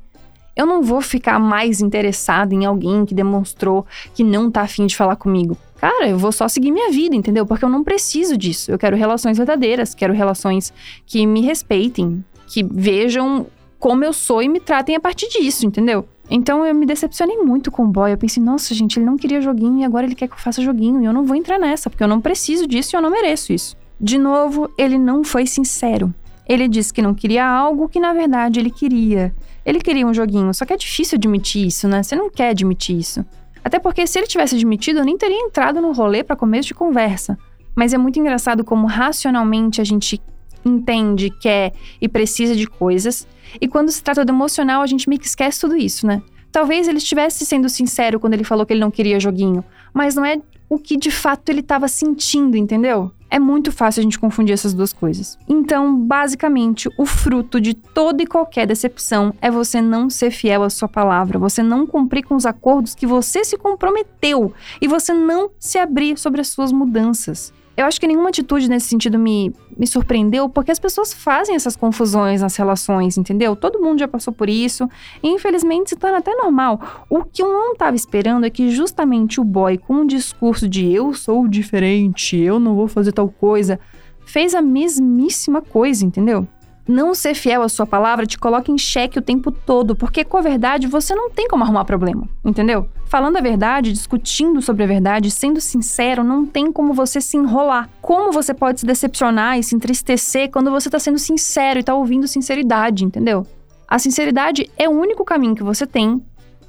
Eu 0.56 0.68
não 0.68 0.84
vou 0.84 1.02
ficar 1.02 1.40
mais 1.40 1.82
interessado 1.82 2.54
em 2.54 2.64
alguém 2.64 3.06
que 3.06 3.16
demonstrou 3.16 3.86
que 4.14 4.24
não 4.24 4.52
tá 4.52 4.62
afim 4.62 4.86
de 4.86 4.96
falar 4.96 5.16
comigo. 5.16 5.58
Cara, 5.78 6.08
eu 6.08 6.18
vou 6.18 6.32
só 6.32 6.48
seguir 6.48 6.72
minha 6.72 6.92
vida, 6.92 7.16
entendeu? 7.16 7.46
Porque 7.46 7.66
eu 7.66 7.70
não 7.70 7.84
preciso 7.84 8.38
disso. 8.38 8.72
Eu 8.72 8.78
quero 8.78 8.96
relações 8.96 9.38
verdadeiras, 9.38 9.96
quero 9.96 10.14
relações 10.14 10.72
que 11.06 11.26
me 11.26 11.42
respeitem, 11.42 12.24
que 12.48 12.64
vejam 12.64 13.48
como 13.80 14.06
eu 14.06 14.14
sou 14.14 14.42
e 14.42 14.48
me 14.48 14.60
tratem 14.60 14.96
a 14.96 15.00
partir 15.00 15.28
disso, 15.28 15.66
entendeu? 15.66 16.08
Então 16.30 16.66
eu 16.66 16.74
me 16.74 16.86
decepcionei 16.86 17.38
muito 17.38 17.72
com 17.72 17.84
o 17.84 17.88
boy. 17.88 18.12
Eu 18.12 18.18
pensei, 18.18 18.42
nossa, 18.42 18.74
gente, 18.74 18.98
ele 18.98 19.06
não 19.06 19.18
queria 19.18 19.42
joguinho 19.42 19.80
e 19.80 19.84
agora 19.84 20.06
ele 20.06 20.16
quer 20.16 20.28
que 20.28 20.34
eu 20.34 20.40
faça 20.40 20.62
joguinho. 20.62 21.02
E 21.02 21.06
eu 21.06 21.14
não 21.14 21.26
vou 21.26 21.36
entrar 21.36 21.60
nessa, 21.60 21.90
porque 21.90 22.04
eu 22.04 22.08
não 22.08 22.22
preciso 22.22 22.68
disso 22.68 22.96
e 22.96 22.98
eu 22.98 23.02
não 23.02 23.12
mereço 23.12 23.54
isso. 23.54 23.76
De 24.00 24.18
novo, 24.18 24.72
ele 24.78 24.98
não 24.98 25.24
foi 25.24 25.46
sincero. 25.46 26.14
Ele 26.48 26.68
disse 26.68 26.94
que 26.94 27.02
não 27.02 27.14
queria 27.14 27.46
algo 27.46 27.88
que 27.88 28.00
na 28.00 28.14
verdade 28.14 28.60
ele 28.60 28.70
queria. 28.70 29.34
Ele 29.66 29.80
queria 29.80 30.06
um 30.06 30.14
joguinho, 30.14 30.54
só 30.54 30.66
que 30.66 30.74
é 30.74 30.78
difícil 30.78 31.18
admitir 31.18 31.66
isso, 31.66 31.88
né? 31.88 32.04
Você 32.04 32.16
não 32.16 32.30
quer 32.30 32.50
admitir 32.50 32.98
isso. 32.98 33.26
Até 33.64 33.80
porque 33.80 34.06
se 34.06 34.20
ele 34.20 34.28
tivesse 34.28 34.56
admitido, 34.56 35.00
eu 35.00 35.06
nem 35.06 35.18
teria 35.18 35.40
entrado 35.40 35.80
no 35.80 35.94
rolê 35.94 36.22
para 36.22 36.36
começo 36.36 36.68
de 36.68 36.74
conversa. 36.74 37.38
Mas 37.76 37.94
é 37.94 37.98
muito 37.98 38.20
engraçado 38.20 38.64
como 38.64 38.86
racionalmente 38.86 39.80
a 39.80 39.84
gente 39.84 40.22
entende, 40.66 41.30
quer 41.30 41.74
e 42.02 42.08
precisa 42.08 42.56
de 42.56 42.68
coisas, 42.68 43.28
e 43.60 43.68
quando 43.68 43.92
se 43.92 44.04
trata 44.04 44.26
do 44.26 44.32
emocional, 44.32 44.82
a 44.82 44.88
gente 44.88 45.08
meio 45.08 45.20
que 45.20 45.28
esquece 45.28 45.60
tudo 45.60 45.76
isso, 45.76 46.08
né? 46.08 46.22
Talvez 46.52 46.88
ele 46.88 47.00
estivesse 47.00 47.46
sendo 47.46 47.68
sincero 47.68 48.20
quando 48.20 48.34
ele 48.34 48.44
falou 48.44 48.66
que 48.66 48.74
ele 48.74 48.80
não 48.80 48.92
queria 48.92 49.20
joguinho, 49.20 49.64
mas 49.94 50.16
não 50.16 50.24
é 50.24 50.40
o 50.70 50.78
que 50.78 50.98
de 50.98 51.12
fato 51.12 51.50
ele 51.50 51.60
estava 51.60 51.88
sentindo, 51.88 52.56
entendeu? 52.58 53.12
É 53.30 53.40
muito 53.40 53.72
fácil 53.72 54.02
a 54.02 54.04
gente 54.04 54.20
confundir 54.20 54.54
essas 54.54 54.74
duas 54.74 54.94
coisas. 54.94 55.38
Então, 55.50 55.96
basicamente, 55.96 56.88
o 56.98 57.06
fruto 57.06 57.60
de 57.60 57.74
toda 57.74 58.22
e 58.22 58.28
qualquer 58.28 58.68
decepção 58.68 59.34
é 59.42 59.50
você 59.50 59.82
não 59.82 60.10
ser 60.10 60.30
fiel 60.30 60.62
à 60.62 60.70
sua 60.70 60.88
palavra, 60.88 61.40
você 61.40 61.64
não 61.64 61.88
cumprir 61.88 62.24
com 62.24 62.36
os 62.36 62.46
acordos 62.46 62.94
que 62.94 63.08
você 63.08 63.44
se 63.44 63.58
comprometeu 63.58 64.54
e 64.80 64.88
você 64.88 65.14
não 65.14 65.50
se 65.58 65.80
abrir 65.80 66.18
sobre 66.20 66.42
as 66.42 66.50
suas 66.50 66.72
mudanças. 66.72 67.52
Eu 67.76 67.86
acho 67.86 68.00
que 68.00 68.06
nenhuma 68.06 68.30
atitude 68.30 68.70
nesse 68.70 68.88
sentido 68.88 69.18
me, 69.18 69.52
me 69.76 69.88
surpreendeu, 69.88 70.48
porque 70.48 70.72
as 70.72 70.78
pessoas 70.78 71.12
fazem 71.12 71.56
essas 71.56 71.76
confusões 71.76 72.42
nas 72.42 72.56
relações, 72.56 73.18
entendeu? 73.18 73.56
Todo 73.56 73.82
mundo 73.82 74.00
já 74.00 74.08
passou 74.08 74.32
por 74.32 74.48
isso, 74.48 74.88
e 75.24 75.30
infelizmente 75.30 75.90
se 75.90 75.96
torna 75.96 76.20
até 76.20 76.36
normal. 76.36 77.06
O 77.10 77.24
que 77.24 77.42
eu 77.42 77.52
não 77.52 77.74
estava 77.74 77.96
esperando 77.96 78.46
é 78.46 78.50
que 78.50 78.70
justamente 78.70 79.42
o 79.42 79.44
boy, 79.44 79.78
com 79.78 79.96
um 79.96 80.06
discurso 80.06 80.70
de 80.70 80.92
eu 80.92 81.14
sou 81.14 81.48
diferente, 81.48 82.38
eu 82.38 82.60
não 82.60 82.76
vou 82.76 82.88
fazer 82.88 83.12
tal 83.12 83.28
coisa, 83.28 83.80
fez 84.24 84.54
a 84.54 84.62
mesmíssima 84.62 85.62
coisa, 85.62 86.06
entendeu? 86.06 86.48
Não 86.88 87.16
ser 87.16 87.34
fiel 87.34 87.62
à 87.62 87.70
sua 87.70 87.86
palavra 87.86 88.26
te 88.26 88.38
coloca 88.38 88.70
em 88.70 88.78
xeque 88.78 89.18
o 89.18 89.22
tempo 89.22 89.52
todo, 89.52 89.96
porque 89.96 90.26
com 90.26 90.38
a 90.38 90.42
verdade 90.42 90.86
você 90.86 91.16
não 91.16 91.30
tem 91.30 91.48
como 91.48 91.64
arrumar 91.64 91.86
problema, 91.86 92.28
entendeu? 92.44 92.90
Falando 93.06 93.38
a 93.38 93.42
verdade, 93.42 93.94
discutindo 93.94 94.62
sobre 94.62 94.84
a 94.84 94.88
verdade, 94.88 95.32
sendo 95.32 95.62
sincero, 95.62 96.24
não 96.24 96.46
tem 96.46 96.72
como 96.72 96.94
você 96.94 97.22
se 97.22 97.38
enrolar. 97.38 97.90
Como 98.02 98.34
você 98.34 98.54
pode 98.54 98.82
se 98.82 98.86
decepcionar 98.86 99.58
e 99.58 99.64
se 99.64 99.76
entristecer 99.76 100.52
quando 100.52 100.72
você 100.72 100.90
tá 100.90 101.00
sendo 101.00 101.18
sincero 101.18 101.80
e 101.80 101.84
tá 101.84 101.96
ouvindo 101.96 102.28
sinceridade, 102.28 103.06
entendeu? 103.06 103.48
A 103.88 103.98
sinceridade 103.98 104.70
é 104.78 104.90
o 104.90 104.92
único 104.92 105.24
caminho 105.24 105.56
que 105.56 105.64
você 105.64 105.86
tem 105.88 106.22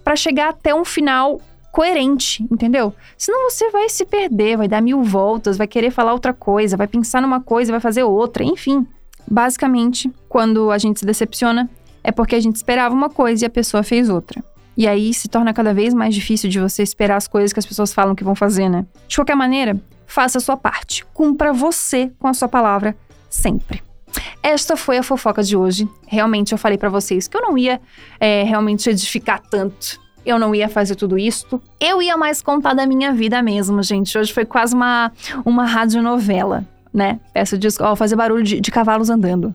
para 0.04 0.14
chegar 0.14 0.50
até 0.50 0.74
um 0.74 0.84
final 0.84 1.40
coerente, 1.72 2.46
entendeu? 2.52 2.94
Senão 3.18 3.50
você 3.50 3.68
vai 3.70 3.88
se 3.88 4.04
perder, 4.04 4.58
vai 4.58 4.68
dar 4.68 4.80
mil 4.80 5.02
voltas, 5.02 5.56
vai 5.56 5.66
querer 5.66 5.90
falar 5.90 6.12
outra 6.12 6.32
coisa, 6.32 6.76
vai 6.76 6.86
pensar 6.86 7.20
numa 7.20 7.40
coisa, 7.40 7.72
vai 7.72 7.80
fazer 7.80 8.04
outra, 8.04 8.44
enfim. 8.44 8.86
Basicamente, 9.28 10.10
quando 10.28 10.70
a 10.70 10.78
gente 10.78 11.00
se 11.00 11.06
decepciona, 11.06 11.68
é 12.02 12.12
porque 12.12 12.34
a 12.34 12.40
gente 12.40 12.56
esperava 12.56 12.94
uma 12.94 13.08
coisa 13.08 13.44
e 13.44 13.46
a 13.46 13.50
pessoa 13.50 13.82
fez 13.82 14.08
outra. 14.08 14.42
E 14.76 14.86
aí 14.86 15.14
se 15.14 15.28
torna 15.28 15.54
cada 15.54 15.72
vez 15.72 15.94
mais 15.94 16.14
difícil 16.14 16.50
de 16.50 16.58
você 16.58 16.82
esperar 16.82 17.16
as 17.16 17.28
coisas 17.28 17.52
que 17.52 17.58
as 17.58 17.66
pessoas 17.66 17.92
falam 17.92 18.14
que 18.14 18.24
vão 18.24 18.34
fazer, 18.34 18.68
né? 18.68 18.84
De 19.06 19.16
qualquer 19.16 19.36
maneira, 19.36 19.80
faça 20.06 20.38
a 20.38 20.40
sua 20.40 20.56
parte. 20.56 21.04
Cumpra 21.14 21.52
você 21.52 22.10
com 22.18 22.26
a 22.26 22.34
sua 22.34 22.48
palavra 22.48 22.96
sempre. 23.30 23.82
Esta 24.42 24.76
foi 24.76 24.98
a 24.98 25.02
fofoca 25.02 25.42
de 25.42 25.56
hoje. 25.56 25.88
Realmente 26.06 26.52
eu 26.52 26.58
falei 26.58 26.76
para 26.76 26.88
vocês 26.88 27.26
que 27.26 27.36
eu 27.36 27.40
não 27.40 27.56
ia 27.56 27.80
é, 28.20 28.42
realmente 28.42 28.90
edificar 28.90 29.40
tanto. 29.40 29.98
Eu 30.26 30.38
não 30.38 30.54
ia 30.54 30.68
fazer 30.68 30.94
tudo 30.94 31.18
isto. 31.18 31.60
Eu 31.78 32.02
ia 32.02 32.16
mais 32.16 32.42
contar 32.42 32.74
da 32.74 32.86
minha 32.86 33.12
vida 33.12 33.42
mesmo, 33.42 33.82
gente. 33.82 34.16
Hoje 34.16 34.32
foi 34.32 34.44
quase 34.44 34.74
uma, 34.74 35.12
uma 35.44 35.66
radionovela 35.66 36.66
né? 36.94 37.18
Peço 37.32 37.58
desculpa, 37.58 37.90
ó, 37.90 37.96
fazer 37.96 38.14
barulho 38.14 38.44
de, 38.44 38.60
de 38.60 38.70
cavalos 38.70 39.10
andando. 39.10 39.52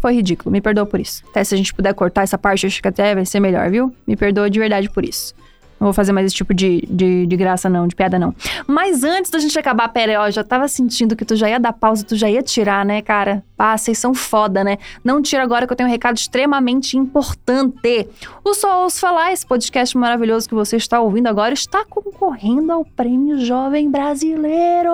Foi 0.00 0.14
ridículo, 0.14 0.52
me 0.52 0.60
perdoa 0.60 0.86
por 0.86 1.00
isso. 1.00 1.24
Até 1.30 1.42
se 1.42 1.54
a 1.54 1.58
gente 1.58 1.74
puder 1.74 1.92
cortar 1.92 2.22
essa 2.22 2.38
parte, 2.38 2.66
acho 2.66 2.80
que 2.80 2.86
até 2.86 3.16
vai 3.16 3.26
ser 3.26 3.40
melhor, 3.40 3.68
viu? 3.68 3.92
Me 4.06 4.16
perdoa 4.16 4.48
de 4.48 4.58
verdade 4.60 4.88
por 4.88 5.04
isso. 5.04 5.34
Não 5.80 5.86
vou 5.86 5.92
fazer 5.92 6.12
mais 6.12 6.26
esse 6.26 6.34
tipo 6.34 6.52
de, 6.52 6.84
de, 6.90 7.26
de, 7.26 7.36
graça, 7.36 7.68
não, 7.68 7.86
de 7.86 7.94
piada, 7.94 8.18
não. 8.18 8.34
Mas 8.66 9.04
antes 9.04 9.30
da 9.30 9.38
gente 9.38 9.56
acabar, 9.56 9.88
pera, 9.88 10.20
ó, 10.20 10.30
já 10.30 10.42
tava 10.42 10.66
sentindo 10.66 11.14
que 11.14 11.24
tu 11.24 11.36
já 11.36 11.48
ia 11.48 11.60
dar 11.60 11.72
pausa, 11.72 12.04
tu 12.04 12.16
já 12.16 12.28
ia 12.28 12.42
tirar, 12.42 12.84
né, 12.84 13.00
cara? 13.00 13.44
Pá, 13.56 13.76
vocês 13.76 13.96
são 13.96 14.12
foda, 14.12 14.64
né? 14.64 14.78
Não 15.04 15.22
tira 15.22 15.42
agora 15.42 15.66
que 15.66 15.72
eu 15.72 15.76
tenho 15.76 15.88
um 15.88 15.92
recado 15.92 16.16
extremamente 16.16 16.96
importante. 16.96 18.08
O 18.44 18.54
Só 18.54 18.82
Ouço 18.82 18.98
Falar, 18.98 19.32
esse 19.32 19.46
podcast 19.46 19.96
maravilhoso 19.96 20.48
que 20.48 20.54
você 20.54 20.76
está 20.76 21.00
ouvindo 21.00 21.28
agora, 21.28 21.54
está 21.54 21.84
concorrendo 21.84 22.72
ao 22.72 22.84
Prêmio 22.84 23.38
Jovem 23.44 23.88
Brasileiro! 23.88 24.90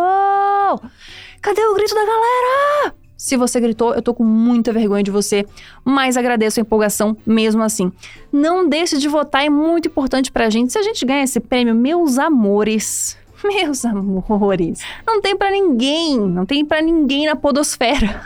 Cadê 1.45 1.61
o 1.61 1.75
grito 1.75 1.95
da 1.95 2.07
galera? 2.07 2.95
Se 3.19 3.37
você 3.37 3.61
gritou, 3.61 3.95
eu 3.95 4.01
tô 4.01 4.15
com 4.15 4.25
muita 4.25 4.73
vergonha 4.73 5.03
de 5.03 5.11
você, 5.11 5.45
mas 5.85 6.17
agradeço 6.17 6.59
a 6.59 6.63
empolgação 6.63 7.15
mesmo 7.27 7.63
assim. 7.63 7.93
Não 8.33 8.67
deixe 8.67 8.97
de 8.97 9.07
votar, 9.09 9.45
é 9.45 9.51
muito 9.51 9.89
importante 9.89 10.33
pra 10.33 10.49
gente. 10.49 10.73
Se 10.73 10.79
a 10.79 10.83
gente 10.83 11.05
ganha 11.05 11.23
esse 11.23 11.39
prêmio, 11.41 11.75
meus 11.75 12.19
amores, 12.19 13.19
meus 13.45 13.85
amores, 13.85 14.81
não 15.07 15.21
tem 15.21 15.37
para 15.37 15.51
ninguém, 15.51 16.19
não 16.19 16.47
tem 16.47 16.65
para 16.65 16.81
ninguém 16.81 17.27
na 17.27 17.37
podosfera. 17.37 18.23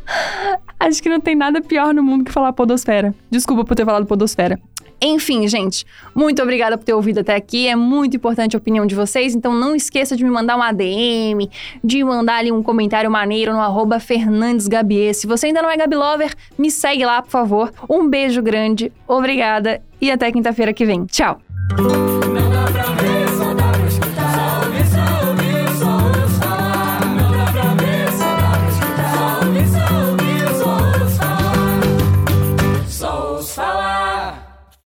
Acho 0.80 1.02
que 1.02 1.10
não 1.10 1.20
tem 1.20 1.34
nada 1.34 1.60
pior 1.60 1.92
no 1.92 2.02
mundo 2.02 2.24
que 2.24 2.32
falar 2.32 2.54
podosfera. 2.54 3.14
Desculpa 3.30 3.62
por 3.62 3.74
ter 3.74 3.84
falado 3.84 4.06
podosfera. 4.06 4.58
Enfim, 5.00 5.46
gente, 5.46 5.86
muito 6.14 6.42
obrigada 6.42 6.76
por 6.76 6.84
ter 6.84 6.92
ouvido 6.92 7.20
até 7.20 7.34
aqui. 7.34 7.68
É 7.68 7.76
muito 7.76 8.16
importante 8.16 8.56
a 8.56 8.58
opinião 8.58 8.84
de 8.84 8.94
vocês, 8.94 9.34
então 9.34 9.54
não 9.54 9.74
esqueça 9.74 10.16
de 10.16 10.24
me 10.24 10.30
mandar 10.30 10.56
um 10.56 10.62
ADM, 10.62 11.48
de 11.82 12.02
mandar 12.02 12.38
ali 12.38 12.50
um 12.50 12.62
comentário 12.62 13.10
maneiro 13.10 13.52
no 13.52 13.60
arroba 13.60 14.00
FernandesGabier. 14.00 15.14
Se 15.14 15.26
você 15.26 15.46
ainda 15.46 15.62
não 15.62 15.70
é 15.70 15.76
Gabi 15.76 15.96
Lover, 15.96 16.34
me 16.58 16.70
segue 16.70 17.04
lá, 17.04 17.22
por 17.22 17.30
favor. 17.30 17.72
Um 17.88 18.08
beijo 18.08 18.42
grande, 18.42 18.92
obrigada 19.06 19.80
e 20.00 20.10
até 20.10 20.32
quinta-feira 20.32 20.72
que 20.72 20.84
vem. 20.84 21.04
Tchau! 21.06 21.40